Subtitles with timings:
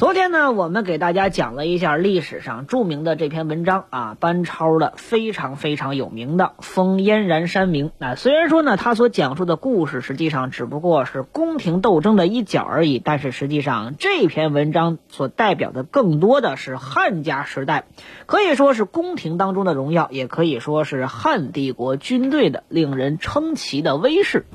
[0.00, 7.88] 昨天呢，我们给大家讲了一下历史上著名的这篇文章啊，班超的非常非常有名的《封燕然山明》。
[7.98, 17.84] 那虽然说呢，他所讲述的故事实际上只不过是宫廷斗争的一角而已，但是实际上这篇文章所代表的更多的是汉家时代，
[18.24, 24.46] 可以说是宫廷当中的荣耀，也可以说是汉帝国军队的令人称奇的威势。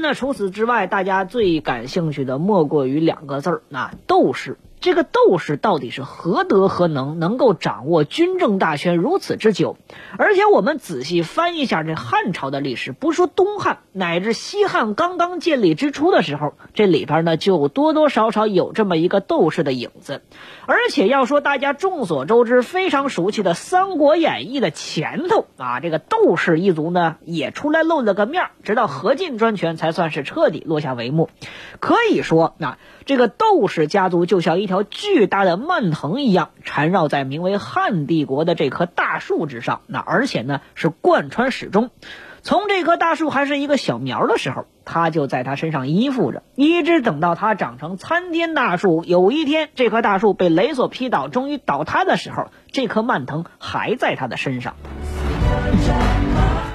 [0.00, 4.56] 那，除此之外，大家最感兴趣的莫过于两个字儿，那斗士。
[4.80, 9.76] 这个斗士到底是何德何能，能够掌握军政大权如此之久？
[10.16, 20.22] 而且我们仔细翻一下这汉朝的历史，不说东汉，乃至西汉刚刚建立之初的时候，这里边呢就多多少少有这么一个斗士的影子。
[20.64, 31.28] 而且要说大家众所周知、非常熟悉的《三国演义》的前头啊，这个斗士一族呢也出来露了个面，直到何进专权才算是彻底落下帷幕。
[31.80, 32.78] 可以说，那
[33.10, 39.80] 这个斗士家族就像一条巨大的蔓藤一样，缠绕在名为汉帝国的这棵大树之上。
[39.88, 41.90] 那而且呢，是贯穿始终。
[42.42, 49.02] 从这棵大树还是一个小苗的时候，它就在他身上依附着，一直等到它长成参天大树。
[49.04, 54.76] 有一天，这棵大树被雷所劈倒，终于倒塌的时候，这棵蔓藤还在他的身上。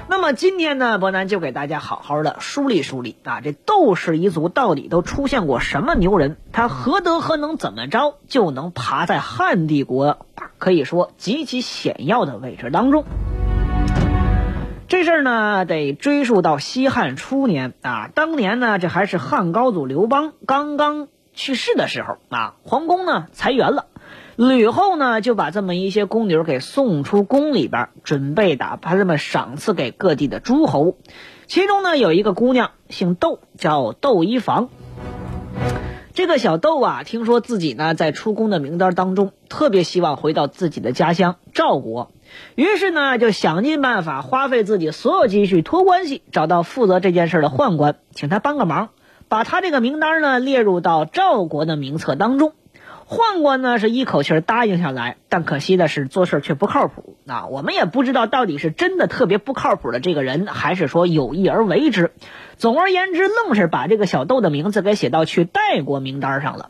[0.08, 6.38] 那么今天呢，伯南就给大家好好的梳理梳理啊，这窦氏一族到底都出现过什么牛人？
[6.52, 7.58] 他何德何能？
[7.58, 10.28] 怎么着就能爬在汉帝国
[10.60, 13.04] 可以说极其显要的位置当中？
[14.88, 23.88] 这事儿呢，得追溯到西汉初年啊，当年呢，这还是汉高祖刘邦刚刚去世的时候啊，皇宫呢裁员了。
[24.36, 30.98] 吕后呢，就把这么一些宫女给送出宫里边，准备打把他们赏赐给各地的诸侯。
[31.48, 34.70] 其中呢，有一个姑娘姓窦，叫窦漪房。
[36.14, 42.12] 这个小窦啊，听说自己呢在出宫的名单当中，特别希望回到自己的家乡赵国，
[42.56, 48.90] 于是呢就想尽办法，花费自己所有积蓄，托关系找到负责这件事的宦官，请他帮个忙，
[49.30, 52.54] 把他这个名单呢列入到赵国的名册当中。
[53.08, 57.18] 宦官呢是一口气答应下来，但可惜的是做事却不靠谱。
[57.28, 62.12] 啊，我们也不知道到底是真的特别不靠谱的这个人，还是说有意而为之。
[62.58, 66.70] 总而言之，愣是把这个小豆的名字给写到去代国名单上了。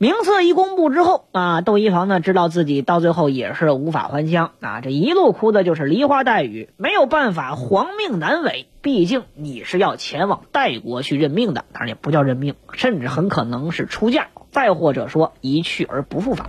[0.00, 6.70] 名册一公布之后，啊，窦漪房呢知道自己到最后也是无法还乡啊，这一路哭的就是梨花带雨。
[6.76, 14.28] 没有办法，皇命难违，毕竟你是要前往代国去认命的，当然也不叫认命，甚至很可能是出嫁。
[14.52, 16.46] 再或者说一去而不复返。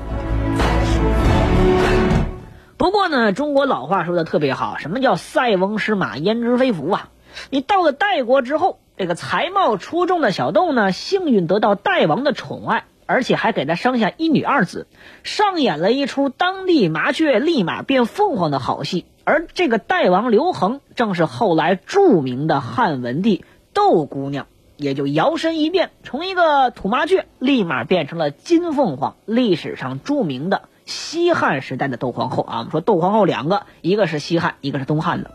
[2.77, 7.09] 不过呢，中国老话说的特别好，什么叫塞翁失马焉知非福啊？
[7.49, 14.85] 你到了代国之后，这个才貌出众的小窦呢，幸运得到代王的宠爱，而且还给他生下一女二子，
[15.23, 19.05] 上演了一出当地麻雀立马变凤凰的好戏。
[19.23, 23.43] 而这个代王刘恒，正是后来著名的汉文帝
[23.73, 24.45] 窦姑娘。
[24.77, 32.57] 也就摇身一变，从一个土麻雀立马变成了金凤凰，历史上著名的西汉时代的窦皇后啊。
[32.59, 35.31] 我们说窦皇后两个，一个是西汉，一个是东汉的。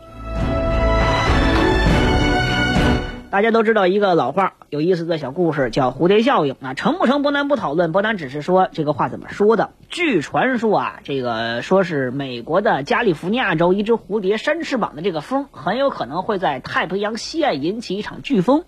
[3.35, 9.71] 大家都知道一个老话，有意思的小故事叫蝴蝶效应啊，成不成伯南不讨论，伯南只是说这个话怎么说的。
[9.89, 18.63] 据传说啊，这个说是美国的加利福尼亚州一只蝴蝶扇翅膀的这个风，很有可能会在太平洋西岸引起一场飓风。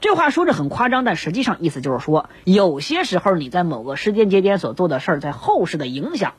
[0.00, 6.34] 这话说着很夸张，但实际上意思就是说，有些时候你在某个时间节点所做的事儿，在后世的影响，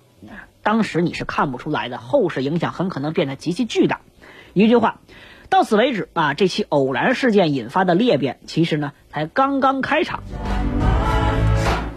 [0.64, 4.00] 当时你是看不出来的，后世影响很可能变得极其巨大。
[4.54, 5.02] 一句话。
[5.50, 10.24] 到此为止啊，这起偶然事件引发的裂变，其实呢才刚刚开场。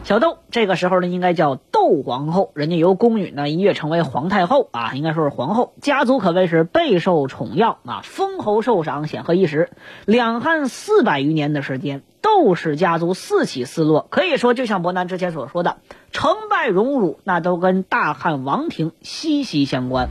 [0.04, 9.68] 小窦这个时候呢，应该叫窦皇后，人家由宫女呢一跃成为皇太后啊，应该说是皇后，家族可谓是备受宠耀啊，封侯受赏，显赫一时。
[10.06, 15.76] 两汉四百余年的时间，窦氏家族四起四落，可以说就像伯南之前所说的，
[16.10, 20.08] 成败荣辱那都跟大汉王庭息息相关。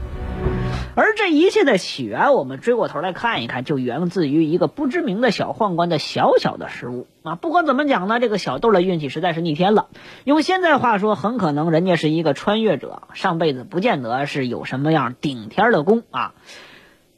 [0.98, 7.36] 而这一切的起源，我们追过头来看一看，就源自于一个不知名的小宦官的小小的失误啊！
[7.36, 9.86] 不管怎么讲呢，这个小豆的运气实在是逆天了。
[10.24, 16.34] 用现在话说，很可能人家是一个穿越者，上辈子不见得是有什么样顶天的功啊。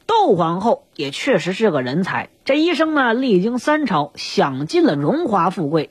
[0.06, 5.88] 窦皇后也确实是个人才，这一生呢历经三朝，享尽了荣华富贵。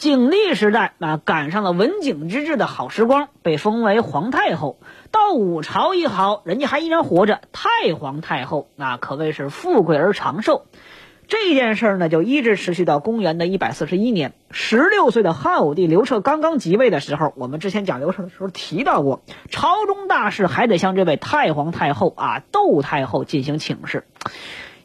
[0.00, 4.78] 景帝时代啊，赶上了文景之治的好时光，被封为皇太后。
[5.10, 10.64] 到武朝一好，人家还依然活着，太皇太后，那可谓是富贵而长寿。
[11.28, 19.20] 这件事呢，就一直持续到公元的一百四十一年，十六岁的汉武帝刘彻刚刚即位的时候，我们之前讲刘彻的时候提到过，
[19.50, 24.04] 朝中大事还得向这位太皇太后啊，窦太后进行请示。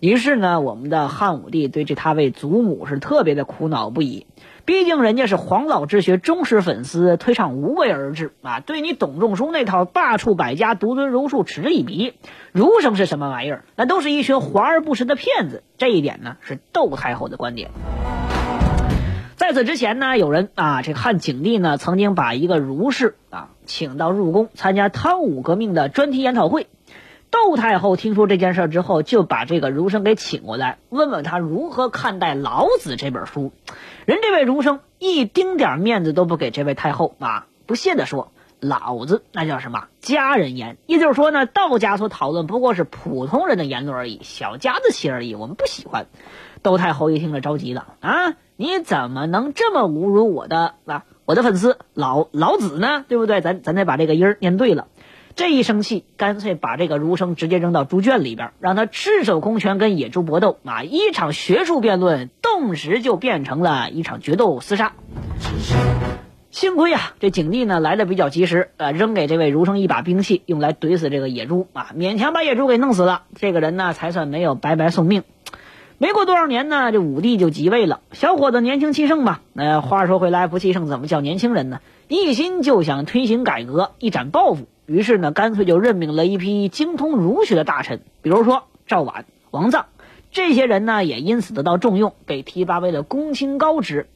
[0.01, 4.27] 于是呢，我们的汉武帝对这他位祖母是特别的苦恼不已。
[4.65, 12.15] 毕竟人家是黄老之学忠实粉丝，推倡无为而治啊，对你董仲舒那套罢黜百家，独尊儒术嗤之以鼻。
[12.51, 13.63] 儒生是什么玩意儿？
[13.75, 15.61] 那都是一群华而不实的骗子。
[15.77, 17.69] 这一点呢，是窦太后的观点。
[19.35, 26.65] 在此之前呢，有人啊，这汉景帝呢，曾经把一个儒士啊，请到入宫参加汤武革命的专题研讨会。
[27.35, 33.51] 窦太后听说这件事之后，就把这个儒生给请过来，问问他如何看待《老子》这本书。
[34.05, 40.77] 人这位儒生一丁点面子都不给这位太后啊，不屑地说：“老子那叫什么家人言？
[40.85, 46.07] 也就是说呢，道家所讨论不过是普通人的言论而已，小家子气而已，我们不喜欢。”
[46.63, 53.03] 窦太后一听了着急了啊，你怎么能这么侮辱我的啊我的粉丝老老子呢？
[53.09, 53.41] 对不对？
[53.41, 54.87] 咱咱得把这个音儿念对了。
[55.35, 60.83] 这一生气，干脆把这个儒生直接扔到猪圈里边，让他赤手空拳跟野猪搏斗啊！
[60.83, 64.93] 一场学术辩论，顿时就变成了一场决斗厮杀。
[66.51, 73.23] 幸亏啊，这景帝呢来的比较及时，呃，扔给这位儒生一把兵器，用来怼死这个野猪啊，勉强把野猪给弄死了。
[73.35, 75.23] 这个人呢，才算没有白白送命。
[75.97, 77.99] 没过多少年呢，这武帝就即位了。
[78.13, 79.41] 小伙子年轻气盛吧？
[79.53, 81.81] 呃，话说回来，不气盛怎么叫年轻人呢？
[82.07, 84.67] 一心就想推行改革，一展抱负。
[84.85, 89.85] 于是呢，干脆就任命了一批精通儒学的大臣，比如说赵绾、王臧，
[90.31, 94.07] 这些人呢也因此得到重用，被提拔为了公卿高职。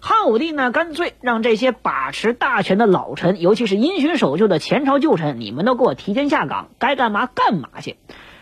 [0.00, 7.96] 汉武帝呢，干脆让这些把持大权的老臣，尤其是因循守旧的前朝旧臣，你们都给我提前下岗，该干嘛干嘛去。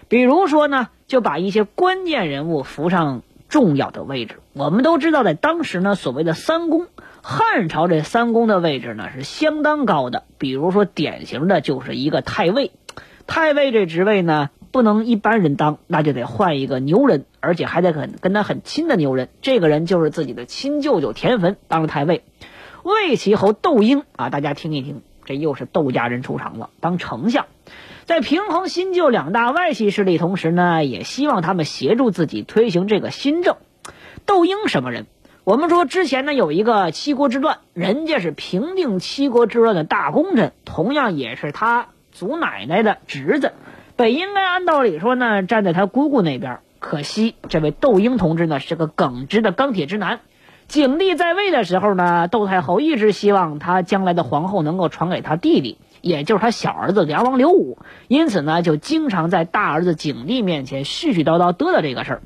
[0.08, 4.40] 比如说呢，就把一些关键人物扶上重要的位置。
[4.52, 6.86] 我们都知道，在当时呢，所谓的三公。
[7.24, 12.72] 汉朝这三公的位置呢是相当高的，比如说典型的就是一个太尉。
[13.28, 19.28] 太尉这职位呢不能一般人当，那就得换一个牛人，而且还得很跟他很亲的牛人。
[19.40, 22.24] 这个人就是自己的亲舅舅田汾当了太尉。
[22.82, 27.46] 魏齐侯窦婴啊，大家听一听，这又是窦家人出场了，当丞相，
[28.04, 33.56] 在平衡新旧两大外戚势力同时呢，也希望他们协助自己推行这个新政。
[34.26, 35.06] 窦婴什么人？
[35.44, 43.52] 我们说之前呢有一个七国之乱，人家是平定七国之乱的大功臣，同样也是他祖奶奶的侄子，
[43.96, 46.60] 本应该按道理说呢站在他姑姑那边。
[46.78, 50.20] 可惜这位窦婴同志呢是个耿直的钢铁直男。
[50.68, 62.22] 景帝在位的时候呢，窦太后一直希望他将来的皇后能够传给他弟弟，也就是他小儿子梁王刘武，因此呢就经常在大儿子景帝面前絮絮叨叨嘚嘚这个事儿。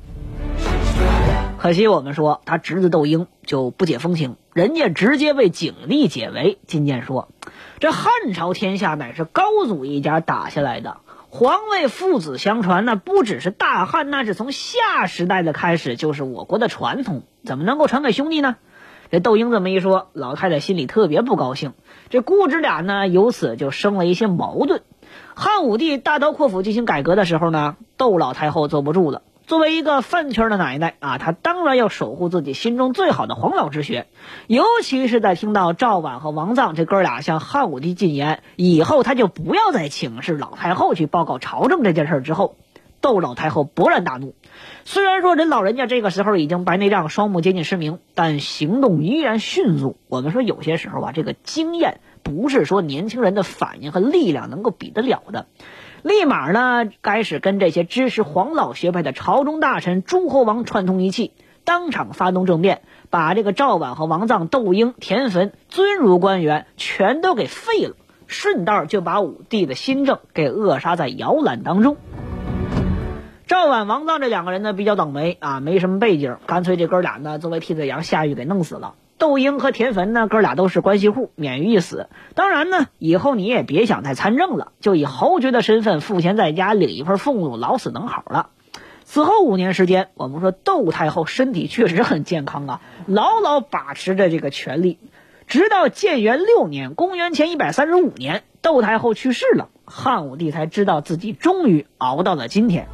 [1.59, 6.59] 可惜我们说他侄子窦婴就不解风情，人家直接为景帝解围。
[6.67, 7.29] 金剑说
[7.79, 10.97] ：“这汉朝天下乃是高祖一家打下来的，
[11.29, 18.55] 皇位父子相传，那不只是大汉，那是从夏时代的开始就是我国的传统，怎么能够传给兄弟呢？”
[19.09, 21.73] 这窦婴这么一说，老太太心里特别不高兴。
[22.09, 24.83] 这姑侄俩呢，由此就生了一些矛盾。
[25.33, 29.23] 汉武帝大刀阔斧进行改革的时候呢，窦老太后坐不住了。
[29.47, 34.07] 作为一个饭圈的奶奶啊，她当然要守护自己心中最好的黄老之学，
[34.47, 42.57] 尤其是在听到赵绾和王臧这哥俩向汉武帝进言，以后他就不要再请示老太后去报告朝政这件事之后，
[42.99, 44.35] 窦老太后勃然大怒。
[44.83, 49.95] 虽然说人老人家这个时候已经白内障、双目接近失明，但行动依然迅速。
[50.09, 55.47] 我们说有些时候啊，这个经验不是说年轻人的反应和力量能够比得了的。
[56.07, 61.33] 立马呢，开始跟这些支持黄老学派的朝中大臣、诸侯王串通一气，
[61.65, 67.95] 当场发动政变，把这个赵绾和王臧、窦婴、田汾尊儒官员全都给废了，
[68.25, 71.97] 顺道就把武帝的新政给扼杀在摇篮当中。
[73.45, 78.95] 赵绾、王臧这两个人呢，比较倒霉啊，没什么背景，干脆这哥俩呢作为替罪羊下狱给弄死了。
[79.17, 82.07] 窦婴和田汾呢，哥俩都是关系户，免于一死。
[82.35, 88.49] 当然呢，以后你也别想再参政了，就以侯爵的身份赋闲在家，领一份俸禄，老死能好了。
[89.03, 94.99] 此后五年时间，我们说窦太后身体确实很健康啊，牢牢把持着这个权力，
[95.47, 102.87] 直到建元六年（公元前一百三十五年），窦太后去世了，汉武帝才知道自己终于熬到了今天。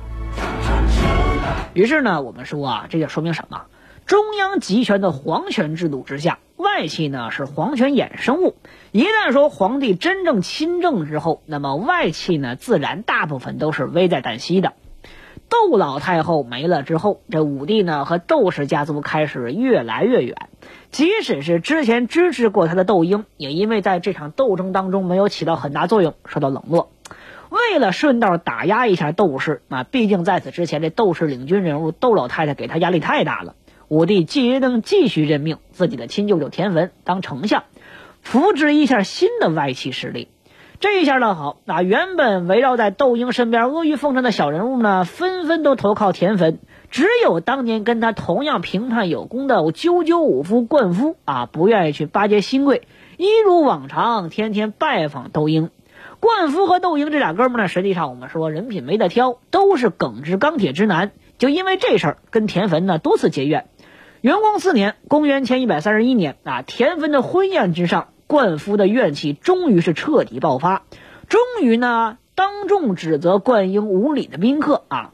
[1.74, 3.63] 于是呢，我们说啊，这就说明什么？
[4.05, 8.55] 中央集权的皇权制度之下，外戚呢是皇权衍生物。
[8.91, 14.74] 一旦说皇帝真正亲政之后，那么外戚呢自然大部分都是危在旦夕的。
[15.48, 20.36] 窦老太后没了之后，这武帝呢和窦氏家族开始越来越远。
[20.91, 26.91] 即使是之前支持过他的窦婴，也因为在这场斗争当中没有起到很大作用，受到冷落。
[27.50, 33.55] 为了顺道打压一下窦氏啊，毕竟在此之前这窦氏领军人物窦老太太给他压力太大了。
[33.93, 37.63] 武帝决定继续任命自己的亲舅舅田汾当丞相，
[38.23, 40.29] 扶植一下新的外戚势力。
[40.79, 46.57] 这一下倒好，那原本围绕在窦婴身边阿谀奉承的小人物呢，纷纷都投靠田汾。
[46.89, 55.69] 只有当年跟他同样评判有功的赳赳武夫灌夫啊，不愿意去巴结新贵，一如往常，天天拜访窦婴。
[56.19, 61.12] 灌夫和窦婴这俩哥们呢，实际上我们说人品没得挑，都是耿直钢铁直男。
[61.38, 63.65] 就因为这事儿，跟田汾呢多次结怨。
[64.24, 70.84] 元光四年（公元前一百三十一年）啊，田汾的婚宴之上，灌夫的怨气终于是彻底爆发，
[71.27, 75.12] 终于呢当众指责灌婴无礼的宾客啊，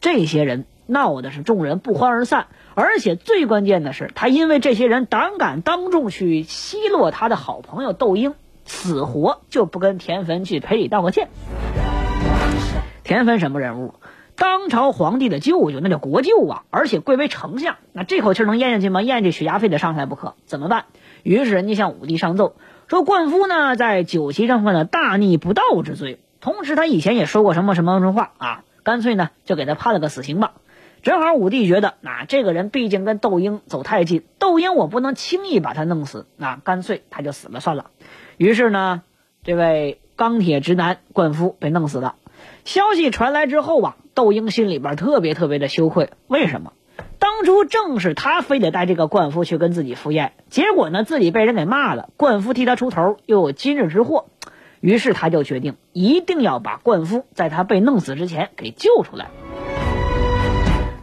[0.00, 8.34] 这些人闹的是众人不欢而散，而且最关键的是，他因为这些人胆敢当众去奚落他的好朋友窦婴。
[8.64, 11.30] 死活就不跟田汾去赔礼道个歉。
[13.02, 13.94] 田汾什么人物？
[14.42, 17.76] 当朝皇帝的舅舅，那叫国舅啊，而且贵为丞相。
[17.92, 19.00] 那这口气能咽下去吗？
[19.00, 20.34] 咽下去血压非得上来不可。
[20.46, 20.86] 怎么办？
[21.22, 22.56] 于是人家向武帝上奏，
[22.88, 30.54] 说灌夫呢在酒席上犯了大逆不道之罪，同时他以前也说过什么什么什么话啊，干脆呢就给他判了个死刑吧。
[31.04, 37.92] 正好武帝觉得，那这个人毕竟跟窦婴走太近，窦婴我不能轻易把他弄死，那干脆他就死了算了。
[38.38, 39.02] 于是呢，
[39.44, 42.16] 这位钢铁直男灌夫被弄死了。
[42.64, 46.10] 消息传来之后啊，窦婴心里边特别特别的羞愧。
[46.26, 46.72] 为什么？
[47.18, 54.26] 当初正是他非得带这个灌夫去跟自己赴宴，结果呢自己被人给骂了，灌夫替他出头，又有今日之祸。
[54.80, 59.28] 于是他就决定一定要把灌夫在他被弄死之前给救出来。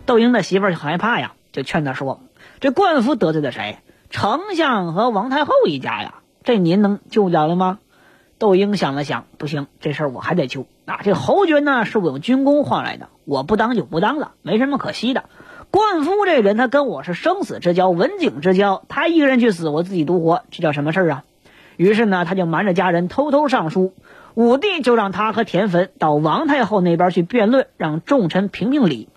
[0.06, 2.22] 窦婴的媳妇儿很害怕呀，就劝他说
[2.60, 3.78] ：“这灌夫得罪了谁？
[4.10, 7.80] 丞相和王太后一家呀。”这您能救了了吗？
[8.39, 10.65] 窦婴想了想，不行，这事儿我还得救。
[10.86, 15.25] 啊，这侯爵呢是我用军功换来的，我不当就不当了，没什么可惜的。
[15.72, 21.24] 灌夫这人，他跟我是生死之交，刎颈之交，他一个人去死，我自己独活，这叫什么事儿啊？
[21.75, 23.93] 于是呢，他就瞒着家人偷偷上书，
[24.36, 29.10] 武帝就让他和田汾到王太后那边去辩论，让众臣评评理。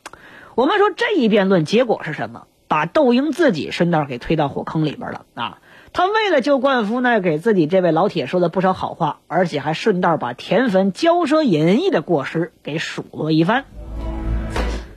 [0.56, 2.48] 我们说这一辩论结果是什么？
[2.72, 5.58] 把窦婴自己顺道给推到火坑里边了啊！
[5.92, 13.66] 他为了救冠夫呢，给自己这位老铁说了不少好话，而且还顺道把田汾骄奢淫逸的过失给数落一番。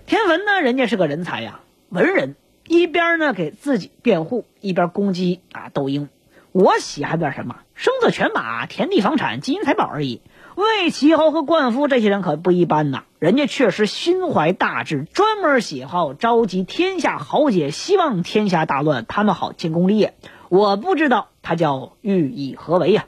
[0.06, 6.08] 田汾呢，人家是个人才呀，文人，一边呢给自己辩护，一边攻击啊窦婴。
[6.54, 7.58] 我喜还点什么？
[7.74, 10.22] 生子犬马、田地房产、金银财宝而已。
[10.56, 20.16] 魏齐侯和冠夫这些人可不一般呐，人家确实心怀大志，专门喜好召集天下豪杰，希望天下大乱，他们好建功立业。
[20.48, 23.04] 我不知道他叫寓意何为呀？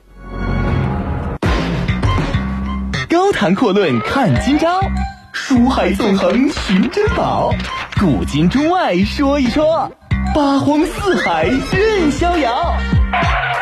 [3.08, 4.80] 高谈阔论看今朝，
[5.32, 7.54] 书海纵横寻珍宝，
[7.98, 9.90] 古今中外说一说，
[10.34, 12.74] 八荒四海任逍遥。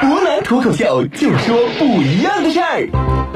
[0.01, 3.36] 湖南脱口秀就说不一样的事儿。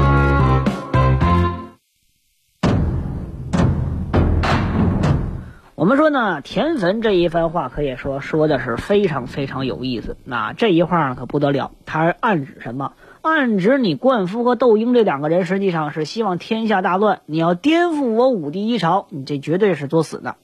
[5.81, 10.19] 我们说呢，田汾这一番话可以说说的是非常非常有意思。
[10.25, 12.93] 那这一话可不得了，他暗指什么？
[13.23, 20.37] 暗指你灌夫和窦婴这两个人实际上是希望天下大乱，你要颠覆我武帝一朝，你这绝对是作死的。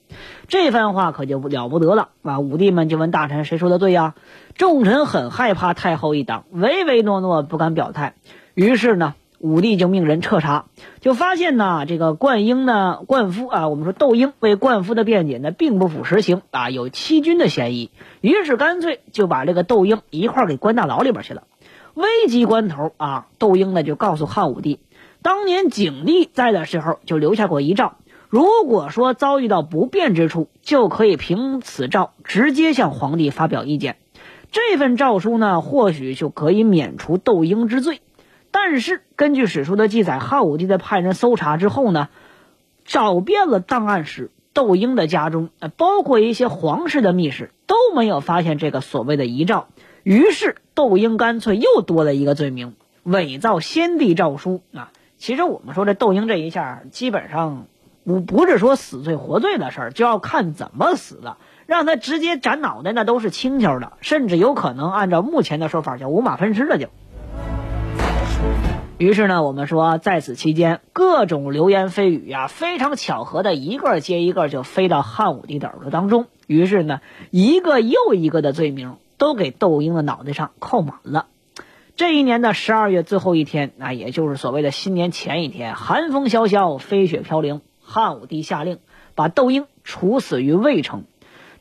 [0.48, 2.40] 这番话可就了不得了啊！
[2.40, 4.14] 武帝们就问大臣谁说的对呀？
[4.54, 8.14] 众臣很害怕太后一党，唯唯诺诺不敢表态。
[8.54, 9.12] 于是呢。
[9.38, 10.66] 武帝就命人彻查，
[11.00, 17.90] 就发现呢，这个灌婴呢，灌夫啊，我们说窦婴为灌夫的辩解呢，并不符实情啊，有欺君的嫌疑。
[18.20, 21.44] 于是干脆就把这个窦婴一块给关大牢里边去了。
[21.94, 24.80] 危急关头啊，窦婴呢就告诉汉武帝，
[25.22, 27.94] 当年景帝在的时候就留下过遗诏，
[28.28, 33.96] 如果说遭遇到不便之处，就可以凭此诏直接向皇帝发表意见。
[34.52, 38.00] 这份诏书呢，或许就可以免除窦婴之罪。
[38.58, 42.08] 但是根据史书的记载，汉武帝在派人搜查之后呢，
[42.86, 49.68] 找遍了档案室，窦婴的家中，包括一些皇室的密室，都没有发现这个所谓的遗诏。
[50.04, 54.90] 于是窦婴干脆又多了一个罪名：伪造先帝诏书啊！
[55.18, 57.66] 其实我们说这窦婴这一下，基本上
[58.06, 61.36] 不不是说死罪活罪的事儿，就要看怎么死的。
[61.66, 66.88] 让他直接斩脑袋，那都是轻巧的，甚至有可能按照目前的说法叫五马分尸了就。
[68.98, 76.28] 于是呢，我们说在此期间，各种流言蜚语呀，非常巧合的一个接一个就飞到汉武帝的耳朵当中。
[76.46, 81.26] 于是呢，一个又一个的罪名都给窦婴的脑袋上扣满了。
[81.94, 88.78] 这一年的十二月最后一天，那也就是所谓的新年前一天，寒风萧萧，飞雪飘零，汉武帝下令
[89.14, 91.04] 把窦婴处死于渭城。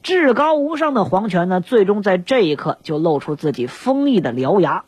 [0.04, 4.86] 至高无上的皇权呢，最终在这一刻就露出自己锋利的獠牙。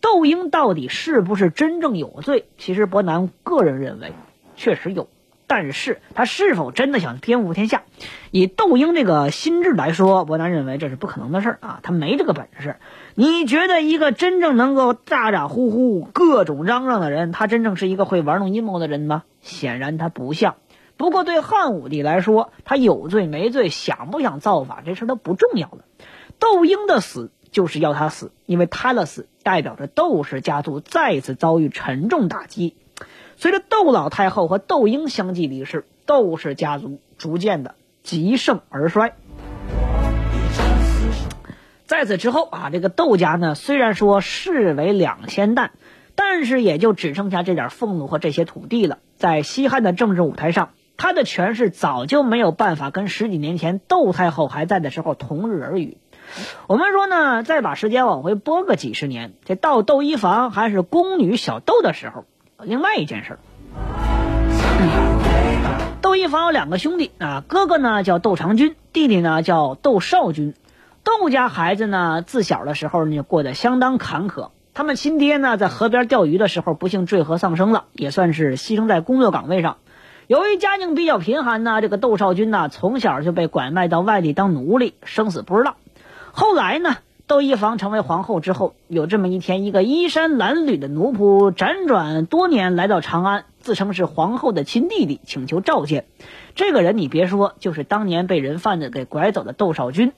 [0.00, 2.46] 窦婴到底是不是真正有罪？
[2.58, 4.12] 其实伯南个人认为，
[4.54, 5.08] 确实有。
[5.48, 7.84] 但是他是否真的想颠覆天下？
[8.32, 12.76] 以窦婴这个心智来说，伯南认为这是不可能的事儿啊，他没这个本事。
[13.14, 19.22] 你觉得一个真正能够咋咋呼呼、各种嚷嚷的人，他真正是一个会玩弄阴谋的人吗？
[19.40, 20.56] 显然他不像。
[20.96, 25.78] 不过对汉武帝来说，他有罪没罪，想不想造反，这事都不重要了。
[26.40, 27.30] 窦婴的死。
[27.56, 32.76] 就是要他死，因为他的死代表着窦氏家族再次遭遇沉重打击。
[33.38, 39.14] 随着窦老太后和窦婴相继离世，窦氏家族逐渐的极盛而衰。
[41.86, 45.70] 在此之后啊，这个窦家呢，虽然说势为两千担，
[46.14, 48.98] 但是也就只剩下这点俸禄和这些土地了。
[49.16, 55.96] 在西汉的政治舞台上，他的权势早就没有办法跟十几年前窦太后还在的时候同日而语。
[56.66, 62.24] 我们说呢，再把时间往回拨个几十年，这到窦漪房还是宫女小窦的时候，
[62.62, 63.38] 另外一件事儿。
[66.02, 70.54] 窦漪房有两个兄弟啊，哥哥呢叫窦长君，弟弟呢叫窦少君。
[71.02, 74.50] 窦家孩子呢，自小的时候呢过得相当坎坷。
[74.74, 79.78] 他们亲爹呢在河边钓鱼的时候不幸坠河丧生了，也算是牺牲在工作岗位上。
[80.26, 85.76] 由于家境比较贫寒呢，这个窦少君呢从小就被拐卖到外地当奴隶，生死不知道。
[86.38, 96.04] 后来呢，窦漪房成为皇后之后，有这么一天，一个衣衫褴褛的奴仆辗转多年来到长安，自称是皇后的亲弟弟，请求召见。
[96.54, 100.12] 这个人你别说，就是当年被人贩子给拐走的窦少君。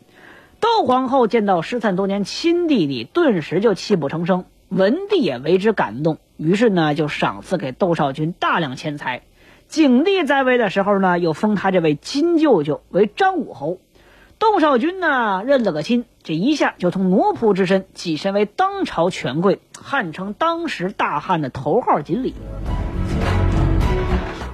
[0.58, 4.44] 窦皇后见到失散多年亲弟弟，顿时就泣不成声。
[4.68, 9.22] 文帝也为之感动，于是呢就赏赐给窦少君大量钱财。
[9.68, 13.78] 景帝在位的时候呢，又封他这位亲舅舅为张武侯。
[14.38, 22.34] 窦少君呢认了个亲，这一下就从奴仆之身跻身为当朝权贵，汉称当时大汉的头号锦鲤。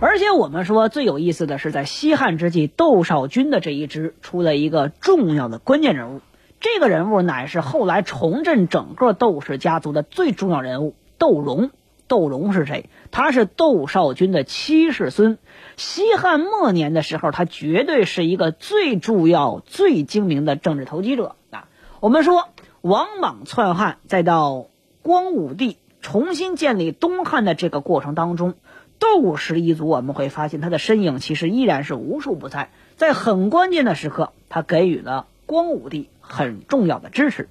[0.00, 6.20] 而且我们说最有意思的是，在西汉之际，窦少君的这一支出了一个重要的关键人物，
[6.60, 11.70] 这个人物乃是后来重振整个窦氏家族的最重要人物——窦融。
[12.06, 12.88] 窦融是谁？
[13.10, 15.38] 他是窦少君的七世孙。
[15.76, 21.68] 西汉末年的时候，他绝对是一个最重要、最精明的政治投机者啊！
[22.00, 22.48] 我们说
[22.80, 24.66] 王莽篡汉，再到
[25.02, 28.54] 光武帝重新建立东汉的这个过程当中，
[28.98, 32.70] 窦氏一族我们会发现他的身影其实依然是无处不在。
[32.96, 37.48] 在很关键的时刻，他给予了光武帝很重要的支持。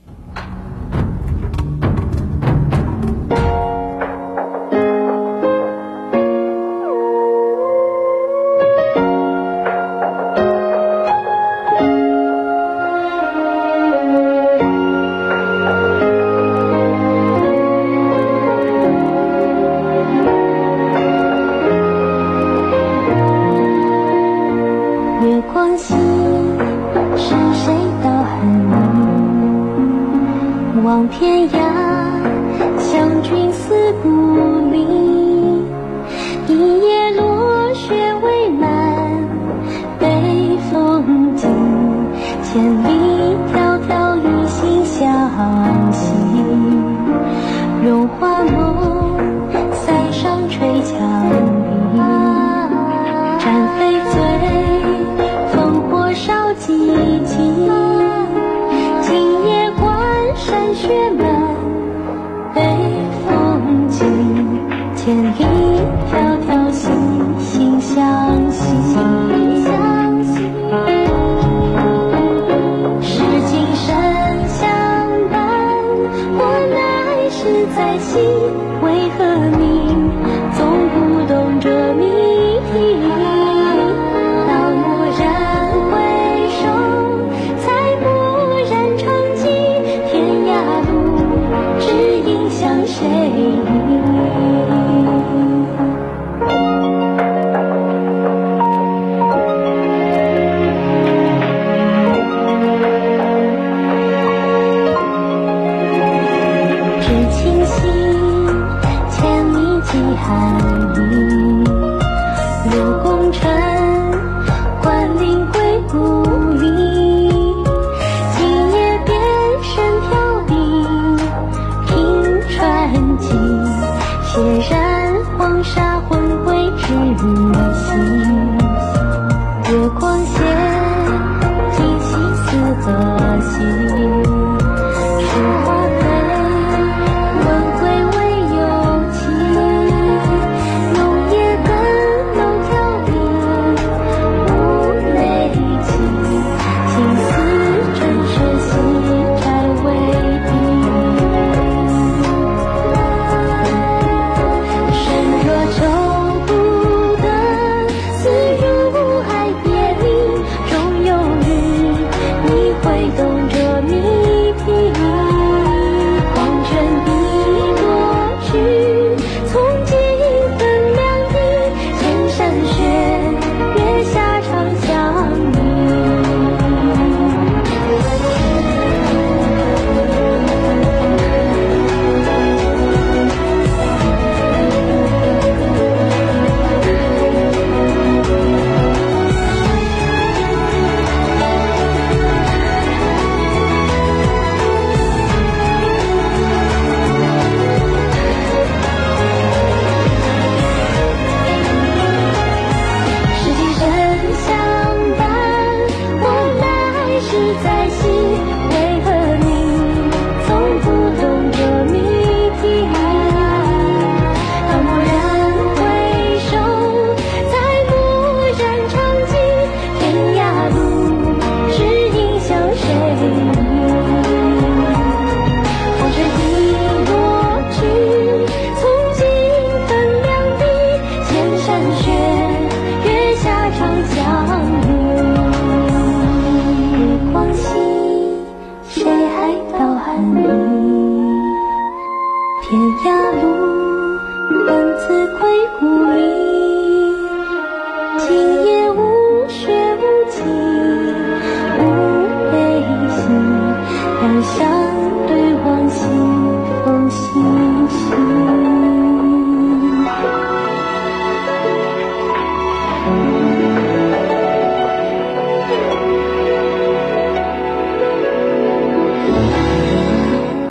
[56.56, 56.68] 寂
[57.26, 57.68] 静，
[59.02, 59.12] 今
[59.46, 61.33] 夜关山雪满。